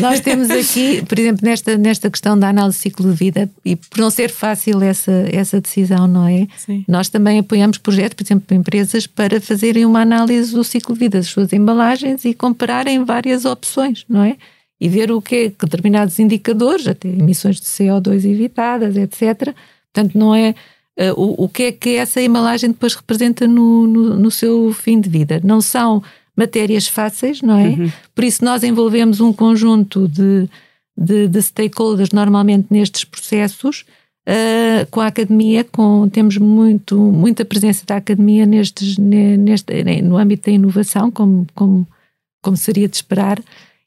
[0.00, 3.76] nós temos aqui, por exemplo, nesta, nesta questão da análise de ciclo de vida, e
[3.76, 6.46] por não ser fácil essa, essa decisão, não é?
[6.56, 6.82] Sim.
[6.88, 11.00] Nós também apoiamos projetos, por exemplo, para empresas para fazerem uma análise do ciclo de
[11.00, 14.36] vida das suas embalagens e compararem várias opções, não é?
[14.80, 19.54] E ver o que é determinados indicadores, até emissões de CO2 evitadas, etc.
[19.92, 20.54] Portanto, não é
[20.96, 25.00] eh, o, o que é que essa embalagem depois representa no, no, no seu fim
[25.00, 25.40] de vida.
[25.42, 26.02] Não são
[26.36, 27.92] matérias fáceis, não é?
[28.14, 30.48] Por isso nós envolvemos um conjunto de,
[30.96, 33.84] de, de stakeholders normalmente nestes processos,
[34.26, 40.16] uh, com a academia, com, temos muito, muita presença da academia nestes, ne- neste, no
[40.16, 41.86] âmbito da inovação, como, como,
[42.42, 43.38] como seria de esperar.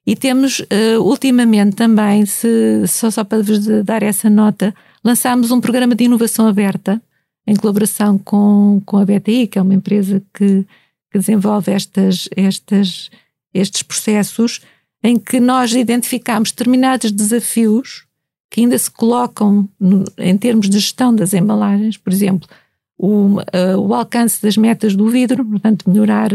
[0.05, 4.73] E temos, uh, ultimamente também, se, só, só para vos dar essa nota,
[5.05, 6.99] lançámos um programa de inovação aberta,
[7.47, 10.65] em colaboração com, com a BTI, que é uma empresa que,
[11.11, 13.11] que desenvolve estas, estas,
[13.53, 14.61] estes processos,
[15.03, 18.03] em que nós identificamos determinados desafios
[18.49, 22.49] que ainda se colocam no- em termos de gestão das embalagens, por exemplo,
[22.97, 26.31] o, eh, o alcance das metas do vidro, portanto, melhorar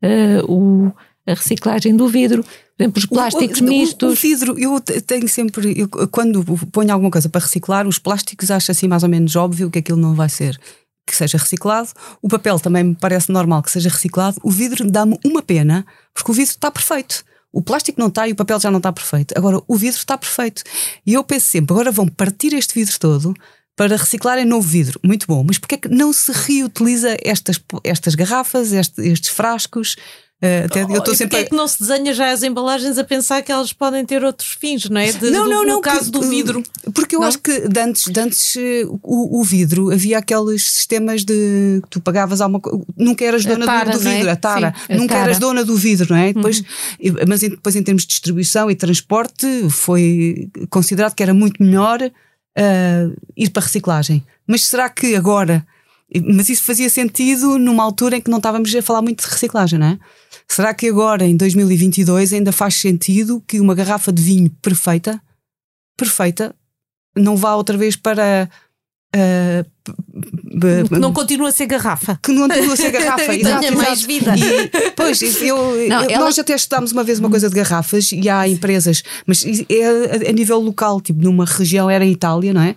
[0.00, 0.90] eh, o-
[1.26, 4.12] a reciclagem do vidro, por exemplo, os plásticos o, o- mistos.
[4.12, 5.74] O, vidro, eu te- tenho sempre.
[5.78, 9.70] eu, quando ponho alguma coisa para reciclar, os plásticos acho assim mais ou menos óbvio
[9.70, 10.58] que aquilo não vai ser.
[11.06, 11.90] Que seja reciclado,
[12.22, 15.84] o papel também me parece normal que seja reciclado, o vidro dá-me uma pena,
[16.14, 17.22] porque o vidro está perfeito.
[17.52, 19.32] O plástico não está e o papel já não está perfeito.
[19.36, 20.62] Agora, o vidro está perfeito.
[21.06, 23.34] E eu penso sempre, agora vão partir este vidro todo
[23.76, 24.98] para reciclar em novo vidro.
[25.04, 25.44] Muito bom.
[25.46, 29.94] Mas porquê é que não se reutiliza estas, estas garrafas, este- estes frascos?
[30.44, 31.38] Uh, até eu estou sempre.
[31.38, 34.50] é que não se desenha já as embalagens a pensar que elas podem ter outros
[34.60, 35.10] fins, não é?
[35.10, 35.74] De, não, não, do, não.
[35.76, 36.62] No caso do vidro.
[36.92, 37.28] Porque eu não?
[37.28, 38.56] acho que de antes, de antes
[39.02, 42.84] o, o, vidro havia aqueles sistemas de que tu pagavas alguma coisa.
[42.94, 44.32] Nunca eras dona tara, do, do, vidro, é?
[44.32, 44.74] a tara.
[44.86, 45.24] Sim, a nunca tara.
[45.24, 46.34] eras dona do vidro, não é?
[46.34, 47.14] Depois, uhum.
[47.26, 53.16] Mas depois, em termos de distribuição e transporte, foi considerado que era muito melhor uh,
[53.34, 54.22] ir para reciclagem.
[54.46, 55.66] Mas será que agora.
[56.22, 59.78] Mas isso fazia sentido numa altura em que não estávamos a falar muito de reciclagem,
[59.78, 59.98] não é?
[60.48, 65.20] Será que agora, em 2022, ainda faz sentido que uma garrafa de vinho perfeita,
[65.96, 66.54] perfeita,
[67.16, 68.48] não vá outra vez para.
[69.14, 69.70] Uh,
[70.58, 72.18] que não continua a ser garrafa.
[72.22, 73.34] Que não continua a ser garrafa.
[73.34, 74.34] exato, tenha mais vida.
[74.36, 75.56] E, pois, eu,
[75.88, 76.24] não, eu, ela...
[76.24, 80.30] nós até estudámos uma vez uma coisa de garrafas e há empresas, mas é a,
[80.30, 82.76] a nível local, tipo numa região, era em Itália, não é?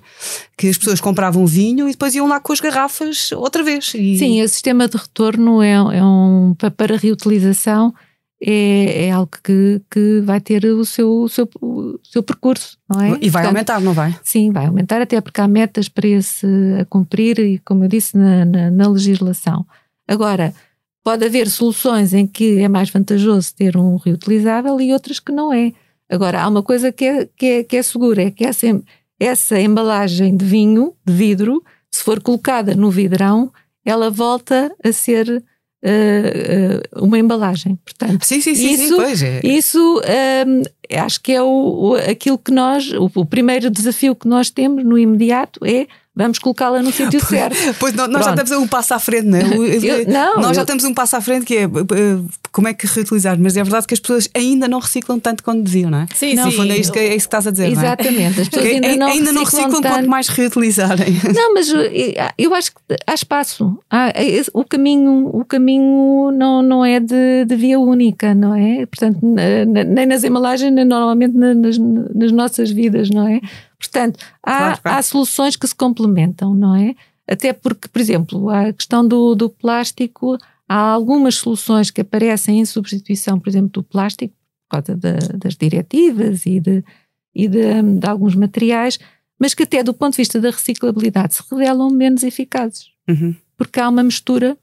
[0.57, 3.93] Que as pessoas compravam vinho e depois iam lá com as garrafas outra vez.
[3.95, 4.17] E...
[4.17, 7.93] Sim, o sistema de retorno é, é um para reutilização
[8.41, 13.01] é, é, algo que, que vai ter o seu, o seu, o seu percurso, não
[13.01, 13.17] é?
[13.19, 14.15] E vai Portanto, aumentar, não vai?
[14.23, 16.45] Sim, vai aumentar, até porque há metas para esse
[16.79, 19.65] a cumprir e, como eu disse, na, na, na, legislação.
[20.07, 20.53] Agora,
[21.03, 25.51] pode haver soluções em que é mais vantajoso ter um reutilizável e outras que não
[25.51, 25.73] é.
[26.09, 28.67] Agora, há uma coisa que é, que é, que é segura, é que essa,
[29.19, 33.51] essa embalagem de vinho, de vidro, se for colocada no vidrão,
[33.83, 35.43] ela volta a ser
[35.87, 37.79] Uh, uma embalagem.
[37.85, 39.39] Portanto, sim, sim, sim, isso, sim, pois é.
[39.43, 40.01] isso
[40.45, 40.63] um,
[40.99, 41.47] acho que é o,
[41.91, 46.39] o, aquilo que nós, o, o, primeiro desafio que nós temos no imediato é vamos
[46.39, 47.57] colocá-la no sítio certo.
[47.79, 49.43] Pois nós, nós já estamos um passo à frente, não é?
[49.43, 50.63] Eu, não, nós já eu...
[50.63, 51.69] estamos um passo à frente que é
[52.51, 55.61] como é que reutilizar, mas é verdade que as pessoas ainda não reciclam tanto quanto
[55.61, 56.07] deviam, não é?
[56.15, 56.57] Sim, no sim.
[56.57, 57.71] fundo é isso que, é isso que estás a dizer.
[57.71, 58.73] Exatamente, as pessoas é?
[58.73, 59.93] ainda, não, ainda reciclam não reciclam tanto.
[59.93, 61.17] quanto mais reutilizarem.
[61.37, 61.67] Não, mas
[62.37, 63.77] eu acho que há espaço.
[63.91, 64.11] Há,
[64.53, 68.85] o caminho, o caminho não, não é de, de via única, não é?
[68.85, 73.41] Portanto, nem nas embalagens, nem normalmente nas, nas nossas vidas, não é?
[73.79, 74.97] Portanto, há, Claro, claro.
[74.97, 76.95] há soluções que se complementam, não é?
[77.29, 80.37] Até porque, por exemplo, a questão do, do plástico,
[80.67, 84.33] há algumas soluções que aparecem em substituição, por exemplo, do plástico,
[84.69, 86.83] por causa da- das diretivas e, de,
[87.35, 88.97] e de, de alguns materiais,
[89.39, 93.35] mas que até do ponto de vista da reciclabilidade se revelam menos eficazes, Uhum.
[93.55, 94.57] porque há uma mistura,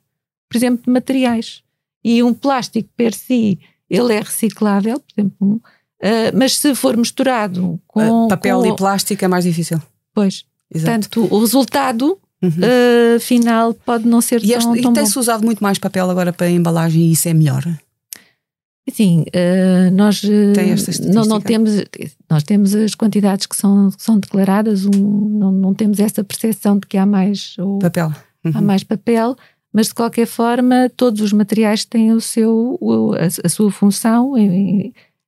[0.48, 1.62] por exemplo, de materiais.
[2.02, 5.60] E um plástico per si, ele é reciclável, por exemplo, um,
[6.04, 8.26] ah, mas se for misturado com...
[8.26, 9.80] Uh, Papel com, e plástico é mais difícil.
[10.14, 11.08] Pois, Exato.
[11.10, 12.50] portanto, o resultado Uhum.
[12.62, 15.00] ah, final pode não ser E, tão, este, e tão bom.
[15.00, 17.62] tem-se usado muito mais papel agora para embalagem e isso é melhor.
[18.92, 19.24] Sim,
[19.94, 20.22] nós
[21.14, 21.70] não, não temos,
[22.28, 24.90] nós temos as quantidades que são, que são declaradas, um,
[25.38, 28.12] não, não temos essa percepção de que há mais, ou, Papel.
[28.44, 28.62] há Uhum.
[28.62, 29.34] mais papel,
[29.72, 32.78] mas de qualquer forma todos os materiais têm o seu,
[33.18, 34.36] a, a sua função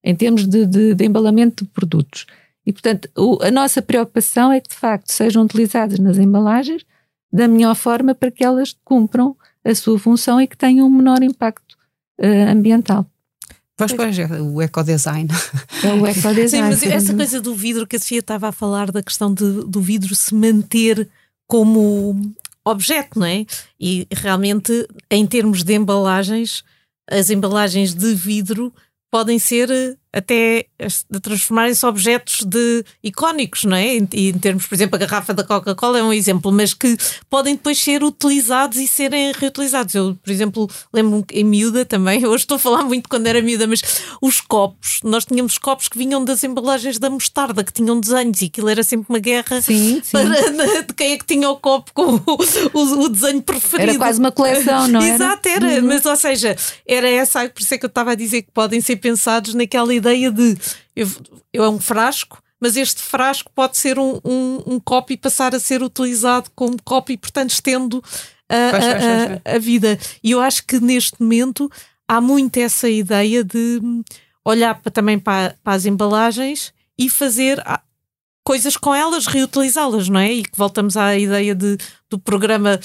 [0.06, 2.24] em termos de, de- de embalamento de produtos.
[2.64, 6.84] E portanto o- a nossa preocupação é que de facto sejam utilizadas nas embalagens
[7.32, 11.22] da melhor forma para que elas cumpram a sua função e que tenham um menor
[11.22, 11.76] impacto
[12.18, 13.04] eh, ambiental.
[13.76, 15.28] Pois, pois, é o ecodesign.
[15.84, 16.68] É o Sim, ecodesign.
[16.70, 19.80] mas essa coisa do vidro que a Sofia estava a falar, da questão de- do
[19.82, 21.06] vidro se manter
[21.46, 22.32] como
[22.64, 23.44] objeto, não é?
[23.78, 26.64] E realmente, em termos de embalagens,
[27.10, 28.72] as embalagens de vidro
[29.16, 30.66] podem ser eh, até
[31.10, 33.96] de transformarem-se em objetos de icónicos, não é?
[33.96, 36.96] Em, em termos, por exemplo, a garrafa da Coca-Cola é um exemplo, mas que
[37.28, 39.94] podem depois ser utilizados e serem reutilizados.
[39.94, 43.66] Eu, por exemplo, lembro-me em miúda também, hoje estou a falar muito quando era miúda,
[43.66, 43.82] mas
[44.22, 48.46] os copos, nós tínhamos copos que vinham das embalagens da mostarda, que tinham desenhos e
[48.46, 50.10] aquilo era sempre uma guerra Sim, sim.
[50.12, 52.22] para de quem é que tinha o copo com o,
[52.72, 53.90] o- o desenho preferido.
[53.90, 55.14] Era quase uma coleção, não era?
[55.14, 55.66] Exato, era.
[55.66, 55.86] Uhum.
[55.88, 58.80] Mas, ou seja, era essa, por isso é que eu estava a dizer que podem
[58.80, 60.56] ser pensados naquela ideia de
[60.94, 61.09] eu,
[61.52, 65.54] eu é um frasco, mas este frasco pode ser um, um, um copo e passar
[65.54, 68.02] a ser utilizado como copo e, portanto, estendo
[68.48, 69.98] a, a- a- a vida.
[70.22, 71.70] E eu acho que neste momento
[72.09, 74.02] há muito essa ideia de hum,
[74.44, 77.80] olhar para- também para, para as embalagens e fazer ah,
[78.44, 80.32] coisas com elas, reutilizá-las, não é?
[80.32, 81.76] E que voltamos à ideia de,
[82.09, 82.78] do programa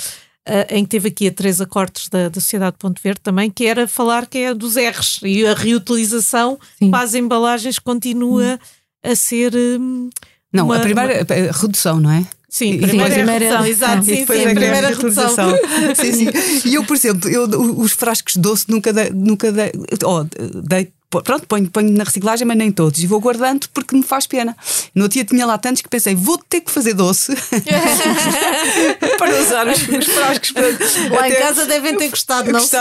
[0.70, 3.66] em que teve aqui a Teresa Cortes da, da Sociedade de Ponto Verde também, que
[3.66, 6.90] era falar que é dos R's e a reutilização Sim.
[6.90, 8.60] para as embalagens continua
[9.04, 9.54] a ser.
[9.56, 10.10] hum,
[10.52, 12.26] Não, uma- a primeira a redução, não é?
[12.50, 15.54] Sim, primeira depois é a a redução, exato, sim, sim, a primeira redução.
[15.96, 16.70] sim, sim.
[16.70, 17.44] E eu, por exemplo, eu,
[17.78, 19.72] os frascos de doce nunca dei, nunca dei,
[20.04, 20.26] oh,
[20.68, 23.04] dei pronto, ponho, ponho na reciclagem, mas nem todos.
[23.04, 24.56] E vou guardando porque me faz pena.
[24.96, 27.34] No outro dia tinha lá tantos que pensei, vou ter que fazer doce
[29.18, 30.52] para usar os, os frascos.
[30.52, 30.68] Para,
[31.10, 32.78] lá até, em casa devem ter gostado, não sim.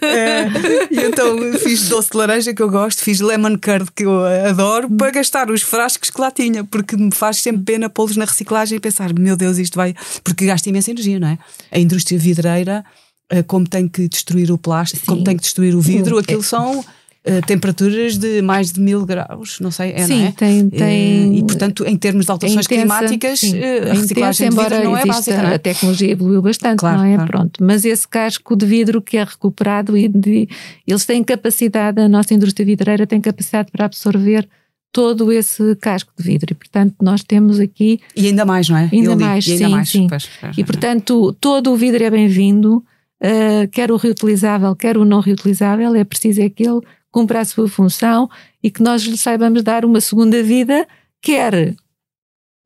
[0.00, 0.48] é,
[0.90, 4.88] E então fiz doce de laranja que eu gosto, fiz lemon curd que eu adoro,
[4.90, 8.76] para gastar os frascos que lá tinha, porque me faz sempre pena pô-los na reciclagem
[8.76, 9.94] e pensar, meu Deus, isto vai.
[10.24, 11.38] Porque gasta imensa energia, não é?
[11.70, 12.84] A indústria vidreira,
[13.30, 15.06] eh, como tem que destruir o plástico, Sim.
[15.06, 16.84] como tem que destruir o vidro, aquilo são
[17.22, 20.32] Uh, temperaturas de mais de mil graus, não sei, é, sim, não é?
[20.32, 24.68] Tem, eh, tem, e portanto, em termos de alterações intensa, climáticas, sim, a reciclagem intensa,
[24.70, 25.42] de vidro não é básica.
[25.42, 25.54] Não é?
[25.54, 27.14] A tecnologia evoluiu bastante, claro, não é?
[27.16, 27.30] Claro.
[27.30, 30.48] Pronto, mas esse casco de vidro que é recuperado e de,
[30.86, 34.48] eles têm capacidade, a nossa indústria vidreira tem capacidade para absorver
[34.92, 38.88] todo esse casco de vidro e portanto nós temos aqui e ainda mais não é
[38.90, 40.06] ainda mais e ainda sim, mais sim.
[40.08, 42.78] Pois, pois, e portanto todo o vidro é bem-vindo
[43.22, 46.80] uh, quer o reutilizável quer o não reutilizável é preciso é que ele
[47.10, 48.28] cumpra a sua função
[48.62, 50.86] e que nós lhe saibamos dar uma segunda vida,
[51.20, 51.74] quer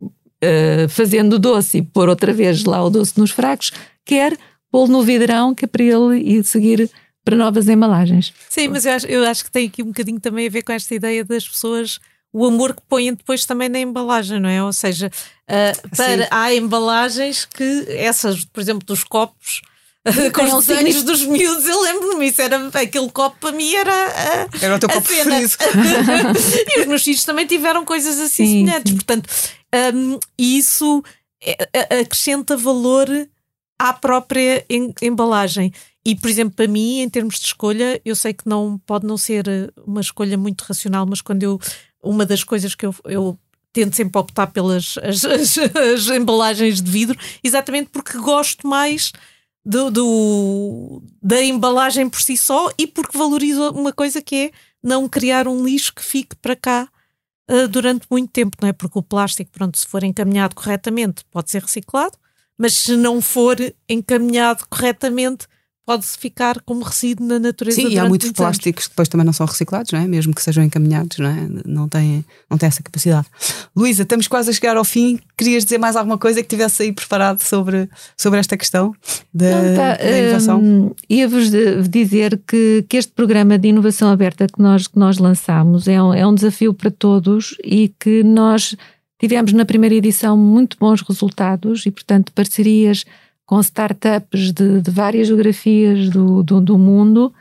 [0.02, 3.72] uh, fazendo doce e pôr outra vez lá o doce nos fracos,
[4.04, 4.36] quer
[4.70, 6.90] pô-lo no vidrão, que é para ele ir seguir
[7.24, 8.34] para novas embalagens.
[8.50, 10.72] Sim, mas eu acho, eu acho que tem aqui um bocadinho também a ver com
[10.72, 11.98] esta ideia das pessoas
[12.32, 14.62] o amor que põem depois também na embalagem, não é?
[14.62, 19.62] Ou seja, uh, para, há embalagens que essas, por exemplo, dos copos,
[20.32, 24.64] com os anos dos miúdos, eu lembro-me, isso era aquele copo para mim era a,
[24.64, 25.56] era o teu copo preferido.
[26.76, 28.96] e os meus filhos também tiveram coisas assim sim, semelhantes, sim.
[28.96, 29.30] portanto,
[29.94, 31.02] um, isso
[31.42, 33.08] é, acrescenta valor
[33.78, 34.64] à própria
[35.02, 35.72] embalagem.
[36.06, 39.16] E, por exemplo, para mim, em termos de escolha, eu sei que não pode não
[39.16, 41.58] ser uma escolha muito racional, mas quando eu
[42.02, 43.38] uma das coisas que eu, eu
[43.72, 49.10] tento sempre optar pelas as, as, as embalagens de vidro, exatamente porque gosto mais
[49.64, 54.50] do, do, da embalagem por si só e porque valorizo uma coisa que é
[54.82, 56.88] não criar um lixo que fique para cá
[57.50, 58.72] uh, durante muito tempo, não é?
[58.72, 62.18] Porque o plástico, pronto, se for encaminhado corretamente, pode ser reciclado,
[62.58, 63.56] mas se não for
[63.88, 65.46] encaminhado corretamente,
[65.86, 67.80] pode-se ficar como resíduo na natureza.
[67.80, 70.06] Sim, e há muitos plásticos que depois também não são reciclados, não é?
[70.06, 71.48] mesmo que sejam encaminhados, não, é?
[71.66, 73.26] não, têm, não têm essa capacidade.
[73.76, 75.18] Luísa, estamos quase a chegar ao fim.
[75.36, 78.94] Querias dizer mais alguma coisa que tivesse aí preparado sobre, sobre esta questão
[79.32, 80.60] da, não, tá, da inovação?
[80.60, 81.50] Hum, Ia-vos
[81.88, 86.14] dizer que, que este programa de inovação aberta que nós, que nós lançamos é um,
[86.14, 88.74] é um desafio para todos e que nós
[89.20, 93.04] tivemos na primeira edição muito bons resultados e, portanto, parcerias
[93.46, 97.32] com startups de, de várias geografias do, do, do mundo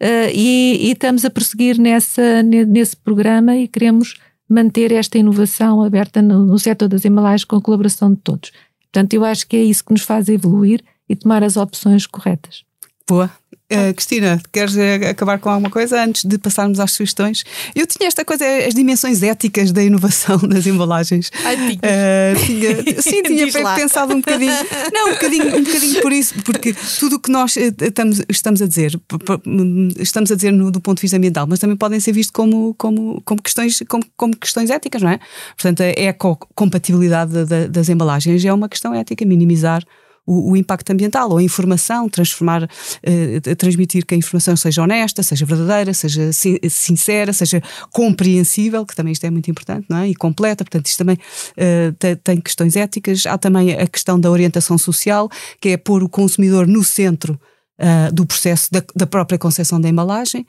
[0.00, 4.18] uh, e, e, estamos a prosseguir nessa, nesse programa e queremos
[4.48, 8.52] manter esta inovação aberta no, no setor das embalagens com a colaboração de todos.
[8.92, 12.64] Portanto, eu acho que é isso que nos faz evoluir e tomar as opções corretas.
[13.08, 13.30] Boa,
[13.72, 17.44] Uh, Cristina, queres uh, acabar com alguma coisa antes de passarmos às sugestões?
[17.72, 21.30] Eu tinha esta coisa, as dimensões éticas da inovação das embalagens.
[21.44, 24.52] Ai, uh, tinha, sim, tinha pensado um bocadinho.
[24.92, 28.66] Não, um bocadinho, um bocadinho por isso, porque tudo o que nós estamos, estamos a
[28.66, 29.00] dizer,
[30.00, 32.74] estamos a dizer no, do ponto de vista ambiental, mas também podem ser vistos como,
[32.74, 35.20] como, como, questões, como, como questões éticas, não é?
[35.56, 39.84] Portanto, a ecocompatibilidade das embalagens é uma questão ética, minimizar
[40.30, 45.24] o, o, impacto ambiental ou a informação, transformar, uh, transmitir que a informação seja honesta,
[45.24, 50.08] seja verdadeira, seja sincera, seja compreensível, que também isto é muito importante, não é?
[50.08, 53.26] E completa, portanto, isto também uh, tem, questões éticas.
[53.26, 55.28] Há também a questão da orientação social,
[55.60, 57.38] que é pôr o consumidor no centro
[57.82, 60.44] Uh, do processo da, da, própria concepção da embalagem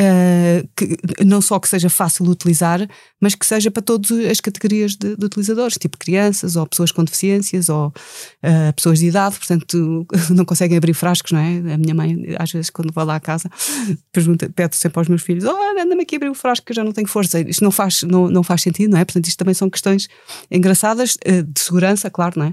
[0.00, 2.84] Uh, que, não só que seja fácil de utilizar,
[3.20, 7.04] mas que seja para todas as categorias de, de utilizadores, tipo crianças, ou pessoas com
[7.04, 10.04] deficiências, ou uh, pessoas de idade, portanto
[10.34, 11.74] não conseguem abrir frascos, não é?
[11.74, 13.48] A minha mãe, às vezes, quando vai lá à casa,
[14.10, 16.76] pergunta, pede sempre aos meus filhos: Oh, anda-me aqui a abrir o frasco que eu
[16.76, 17.38] já não tenho força.
[17.40, 19.04] Isto não faz, não, não faz sentido, não é?
[19.04, 20.08] Portanto, isto também são questões
[20.50, 22.52] engraçadas, uh, de segurança, claro, não é?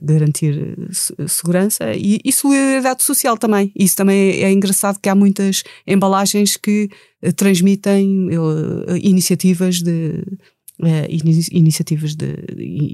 [0.00, 0.76] Garantir
[1.26, 3.70] segurança e, e solidariedade social também.
[3.76, 6.88] Isso também é engraçado que há muitas embalagens que
[7.22, 10.22] uh, transmitem uh, iniciativas de
[10.80, 11.06] uh,
[11.52, 12.34] iniciativas de,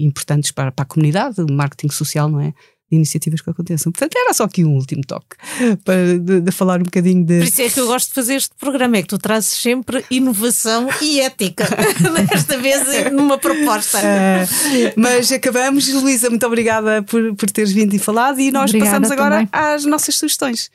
[0.03, 2.53] importantes para, para a comunidade, o marketing social, não é?
[2.91, 3.91] Iniciativas que aconteçam.
[3.91, 5.37] Portanto, era só aqui um último toque
[5.83, 7.39] para de, de, falar um bocadinho de.
[7.39, 10.03] Por isso é que eu gosto de fazer este programa, é que tu trazes sempre
[10.11, 11.67] inovação e ética,
[12.29, 13.99] desta vez numa proposta.
[13.99, 18.91] Uh, mas acabamos, Luísa, muito obrigada por, por teres vindo e falado, e nós obrigada
[18.91, 19.49] passamos agora também.
[19.51, 20.69] às nossas sugestões.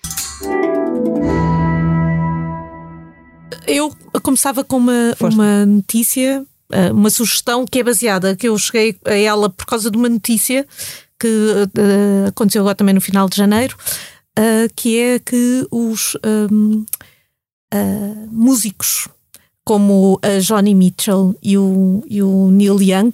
[3.67, 8.97] Eu começava com uma, uma notícia, eh, uma sugestão que é baseada, que eu cheguei
[9.05, 10.67] a ela por causa de uma notícia
[11.19, 13.77] que uh, aconteceu agora também no final de janeiro,
[14.39, 16.17] uh, que é que os.
[16.25, 16.85] Um,
[17.75, 19.09] uh, músicos
[19.65, 23.11] como a Johnny Mitchell e o, e o Neil Young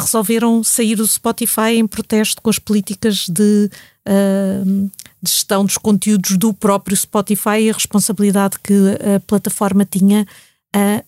[0.00, 3.68] resolveram sair do Spotify em protesto com as políticas de,
[4.08, 4.90] uh,
[5.20, 8.72] de, gestão dos conteúdos do próprio Spotify e a responsabilidade que
[9.16, 10.24] a plataforma tinha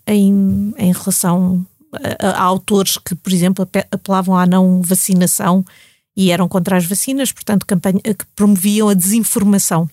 [0.07, 5.65] em, em relação a, a, autores que, por exemplo, apelavam à não vacinação
[6.19, 9.89] e eram contra as vacinas, portanto, campanha, que promoviam a desinformação.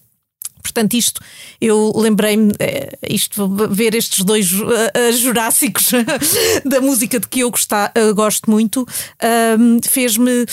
[0.60, 1.22] Portanto, isto,
[1.62, 5.92] eu lembrei-me, eh, isto, ver estes dois uh, jurássicos
[6.66, 8.88] da música de que eu gostar, uh, gosto muito,
[9.88, 10.48] fez-me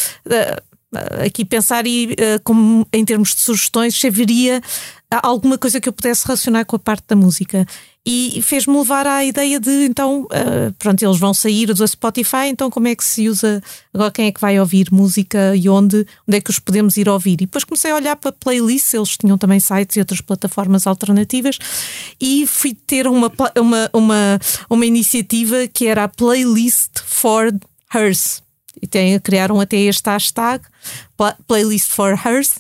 [1.25, 2.15] aqui pensar e,
[2.45, 4.61] como em termos de sugestões, se haveria
[5.23, 7.67] alguma coisa que eu pudesse relacionar com a parte da música
[8.05, 12.69] e fez-me levar à ideia de então, uh, pronto, eles vão sair do Spotify, então
[12.69, 13.63] como é que se usa,
[13.95, 17.09] agora quem é que vai ouvir música e onde, onde é que os podemos ir
[17.09, 17.35] ouvir?
[17.35, 21.59] E depois comecei a olhar para playlists, eles tinham também sites e outras plataformas alternativas
[22.21, 27.55] e fui ter uma, uma, uma, uma iniciativa que era a Playlist for
[27.95, 28.43] Hers.
[28.81, 30.65] E tem, criaram até este hashtag,
[31.47, 32.57] Playlist for Hers,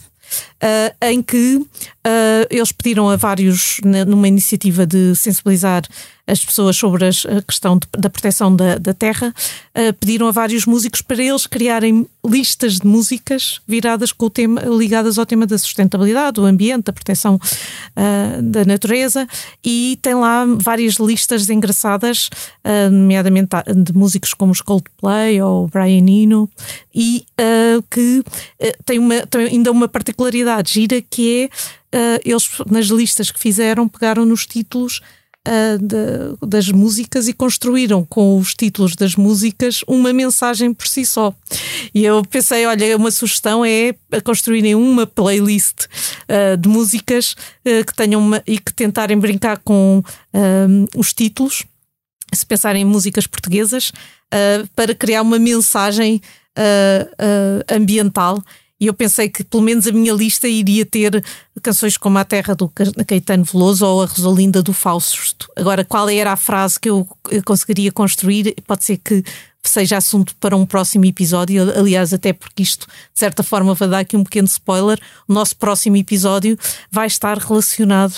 [0.62, 5.82] uh, em que uh, eles pediram a vários, numa iniciativa de sensibilizar
[6.26, 9.34] as pessoas sobre as, a questão de, da proteção da, da terra,
[9.76, 14.60] uh, pediram a vários músicos para eles criarem listas de músicas viradas com o tema,
[14.62, 19.26] ligadas ao tema da sustentabilidade, do ambiente, da proteção uh, da natureza,
[19.64, 22.30] e tem lá várias listas engraçadas,
[22.64, 26.48] uh, nomeadamente de músicos como os Coldplay ou Brian Eno,
[26.94, 27.24] e
[27.90, 28.22] que
[28.84, 31.48] tem, uma, tem ainda uma particularidade gira que
[31.92, 35.00] é eles nas listas que fizeram pegaram nos títulos
[35.46, 41.04] uh, de, das músicas e construíram com os títulos das músicas uma mensagem por si
[41.04, 41.34] só.
[41.94, 43.94] E eu pensei, olha, uma sugestão é
[44.24, 50.02] construírem uma playlist uh, de músicas uh, que tenham uma, e que tentarem brincar com
[50.96, 51.64] os títulos,
[52.32, 53.92] se pensarem em músicas portuguesas,
[54.74, 56.22] para criar uma mensagem
[57.70, 58.42] ambiental
[58.82, 61.24] e eu pensei que pelo menos a minha lista iria ter
[61.62, 62.68] canções como A Terra do
[63.06, 65.48] Caetano Veloso ou A Rosalinda do Fausto.
[65.54, 67.06] Agora, qual era a frase que eu
[67.44, 68.56] conseguiria construir?
[68.66, 69.22] Pode ser que
[69.62, 71.62] seja assunto para um próximo episódio.
[71.78, 74.98] Aliás, até porque isto, de certa forma, vai dar aqui um pequeno spoiler.
[75.28, 76.58] O nosso próximo episódio
[76.90, 78.16] vai estar relacionado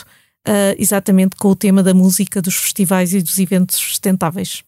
[0.49, 4.65] uh, exatamente com o tema da música, dos festivais e dos eventos sustentáveis.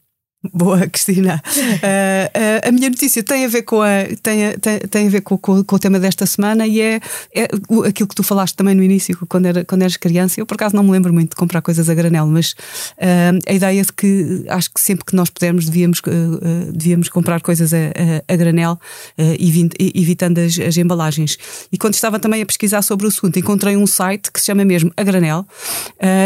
[0.53, 1.43] Boa, Cristina.
[1.47, 1.61] Uh,
[2.67, 5.39] uh, a minha notícia tem a ver com, a, tem, tem, tem a ver com,
[5.39, 7.01] com, com, o tema desta semana e é,
[7.35, 7.45] é,
[7.87, 10.41] aquilo que tu falaste também no início, quando, era, quando eras criança.
[10.41, 13.53] Eu, por acaso, não me lembro muito de comprar coisas a granel, mas uh, a
[13.53, 16.01] ideia de que acho que sempre que nós pudermos devíamos,
[16.73, 18.79] devíamos comprar coisas a, a, a granel,
[19.79, 21.39] evitando as, as, embalagens.
[21.71, 24.65] E quando estava também a pesquisar sobre o assunto, encontrei um site que se chama
[24.65, 25.47] mesmo A Granel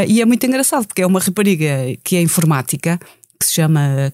[0.08, 1.68] e é muito engraçado porque é uma rapariga
[2.02, 2.98] que é informática
[3.40, 4.12] que se chama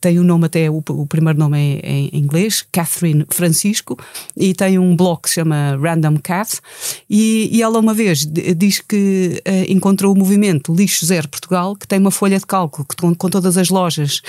[0.00, 3.98] tem o um nome até, o, o primeiro nome é em, em, inglês, Catherine Francisco,
[4.36, 6.60] e tem um blog que se chama Random Cat,
[7.10, 11.86] e, e ela uma vez diz que uh, encontrou o movimento Lixo Zero Portugal, que
[11.86, 14.20] tem uma folha de cálculo com, com todas as lojas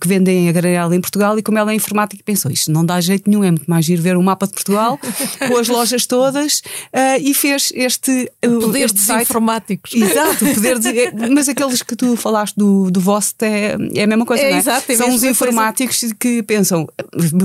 [0.00, 3.00] que vendem a granel em Portugal, e como ela é informática, pensou, isto não dá
[3.00, 4.98] jeito nenhum, é muito mais ir ver o mapa de Portugal,
[5.48, 8.30] com as lojas todas, uh, e fez este...
[8.44, 9.22] Uh, poder este site.
[9.22, 9.92] informáticos.
[9.94, 14.24] Exato, poder de, mas aqueles que tu falaste do, do vosso é, é a mesma
[14.24, 14.58] coisa, é, não é?
[14.60, 16.14] Exato são os informáticos coisa.
[16.14, 16.86] que pensam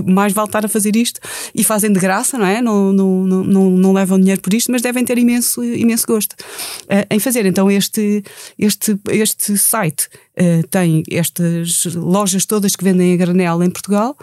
[0.05, 1.19] mais vale estar a fazer isto
[1.53, 2.61] e fazem de graça, não é?
[2.61, 7.05] Não, não, não, não levam dinheiro por isto, mas devem ter imenso, imenso gosto uh,
[7.09, 7.45] em fazer.
[7.45, 8.23] Então, este,
[8.57, 14.17] este, este site uh, tem estas lojas todas que vendem a granel em Portugal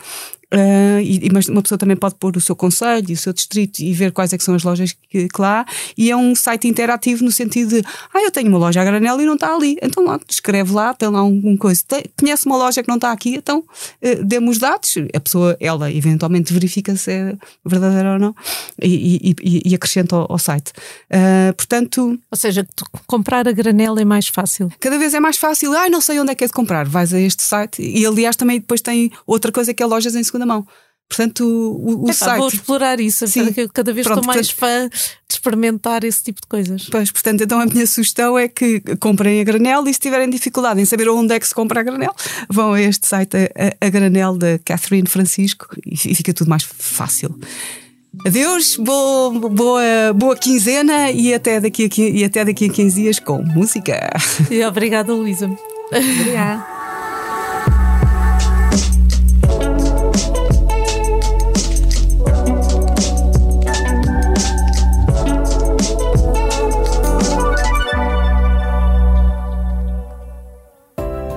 [0.53, 3.81] Uh, e, mas uma pessoa também pode pôr o seu conselho e o seu distrito
[3.81, 5.67] e ver quais é que são as lojas que, que lá.
[5.99, 7.85] E é um site interativo no sentido de
[8.15, 9.77] ah, eu tenho uma loja a granel e não está ali.
[9.83, 11.83] Então lá, escreve lá, tem lá um, coisa.
[11.87, 15.57] Tem, conhece uma loja que não está aqui então uh, dê-me os dados, a pessoa
[15.59, 18.35] ela eventualmente verifica se é verdadeira ou não
[18.81, 20.71] e, e, e acrescenta ao, ao site.
[21.11, 22.19] Uh, portanto...
[22.31, 22.67] Ou seja,
[23.07, 24.71] comprar a granel é mais fácil.
[24.79, 26.87] Cada vez é mais fácil, ah, não sei onde é que é de comprar.
[26.87, 30.23] Vais a este site e aliás também depois tem outra coisa que é lojas em
[30.37, 30.67] segunda mão.
[31.09, 32.39] Portanto, o, o site.
[32.39, 33.45] Vou explorar isso, Sim.
[33.45, 36.89] porque eu cada vez Pronto, estou mais portanto, fã de experimentar esse tipo de coisas.
[36.91, 40.81] Pois, portanto, então a minha sugestão é que comprem a granel e se tiverem dificuldade
[40.81, 42.13] em saber onde é que se compra a granel,
[42.51, 47.39] vão a este site, a, a granel da Catherine Francisco e fica tudo mais fácil.
[48.27, 53.19] Adeus, boa, boa, boa quinzena e até, daqui a, e até daqui a 15 dias
[53.21, 54.11] com música.
[54.51, 55.47] E obrigada, Luísa.
[55.93, 56.67] Obrigada.